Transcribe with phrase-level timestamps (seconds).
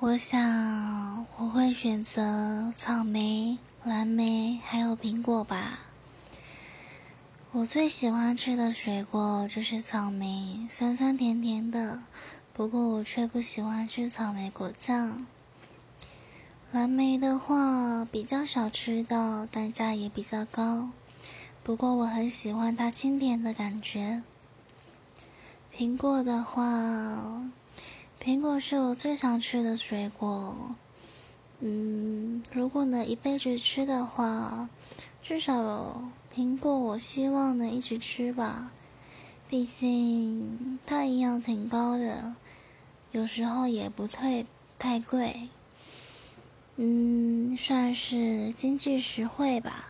[0.00, 5.80] 我想我会选择草莓、蓝莓还有苹果吧。
[7.50, 12.00] 我最喜欢吃的水果就是草莓，酸酸甜甜的。
[12.52, 15.26] 不过我却不喜欢吃草莓果酱。
[16.70, 20.90] 蓝莓的话比较少吃到，单价也比较高。
[21.64, 24.22] 不过我很喜欢它清甜的感觉。
[25.76, 27.47] 苹果的话。
[28.22, 30.54] 苹果是我最想吃的水果，
[31.60, 34.68] 嗯，如果能一辈子吃的话，
[35.22, 38.70] 至少苹果我希望能一直吃吧。
[39.48, 42.34] 毕竟它营养挺高的，
[43.12, 44.44] 有时候也不太
[44.78, 45.48] 太贵，
[46.76, 49.88] 嗯，算是经济实惠吧。